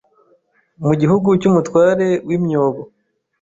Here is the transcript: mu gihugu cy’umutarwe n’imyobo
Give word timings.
mu 0.83 0.91
gihugu 1.01 1.27
cy’umutarwe 1.41 2.07
n’imyobo 2.27 2.81